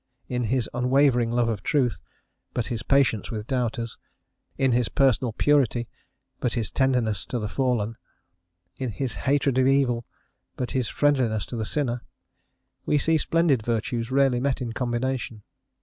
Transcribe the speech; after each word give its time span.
In 0.27 0.45
his 0.45 0.67
unwavering 0.73 1.29
love 1.31 1.47
of 1.47 1.61
truth, 1.61 2.01
but 2.55 2.65
his 2.73 2.81
patience 2.81 3.29
with 3.29 3.45
doubters 3.45 3.99
in 4.57 4.71
his 4.71 4.89
personal 4.89 5.31
purity, 5.31 5.87
but 6.39 6.53
his 6.55 6.71
tenderness 6.71 7.23
to 7.27 7.37
the 7.37 7.47
fallen 7.47 7.95
in 8.77 8.89
his 8.89 9.13
hatred 9.29 9.59
of 9.59 9.67
evil, 9.67 10.07
but 10.57 10.71
his 10.71 10.87
friendliness 10.87 11.45
to 11.45 11.55
the 11.55 11.65
sinner 11.65 12.01
we 12.83 12.97
see 12.97 13.19
splendid 13.19 13.63
virtues 13.63 14.09
rarely 14.09 14.39
met 14.39 14.59
in 14.59 14.73
combination. 14.73 15.43